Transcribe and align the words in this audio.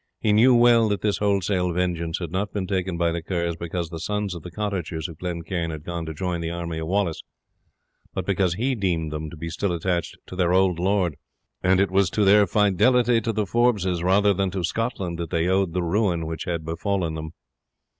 He 0.19 0.33
knew 0.33 0.55
well 0.55 0.89
that 0.89 1.01
this 1.01 1.19
wholesale 1.19 1.71
vengeance 1.73 2.17
had 2.17 2.31
not 2.31 2.51
been 2.51 2.65
taken 2.65 2.97
by 2.97 3.11
the 3.11 3.21
Kerrs 3.21 3.55
because 3.55 3.89
the 3.91 3.99
sons 3.99 4.33
of 4.33 4.41
the 4.41 4.49
cottagers 4.49 5.07
of 5.07 5.19
Glen 5.19 5.43
Cairn 5.43 5.69
had 5.69 5.83
gone 5.83 6.07
to 6.07 6.13
join 6.15 6.41
the 6.41 6.49
army 6.49 6.79
of 6.79 6.87
Wallace, 6.87 7.21
but 8.11 8.25
because 8.25 8.55
he 8.55 8.73
deemed 8.73 9.11
them 9.11 9.29
to 9.29 9.37
be 9.37 9.49
still 9.49 9.71
attached 9.71 10.17
to 10.25 10.35
their 10.35 10.53
old 10.53 10.79
lord; 10.79 11.17
and 11.61 11.79
it 11.79 11.91
was 11.91 12.09
to 12.09 12.25
their 12.25 12.47
fidelity 12.47 13.21
to 13.21 13.31
the 13.31 13.45
Forbeses 13.45 14.01
rather 14.01 14.33
than 14.33 14.49
to 14.49 14.63
Scotland 14.63 15.19
that 15.19 15.29
they 15.29 15.47
owed 15.47 15.73
the 15.73 15.83
ruin 15.83 16.25
which 16.25 16.45
had 16.45 16.65
befallen 16.65 17.13
them. 17.13 17.33